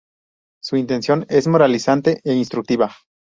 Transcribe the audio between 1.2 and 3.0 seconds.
es moralizante e instructiva.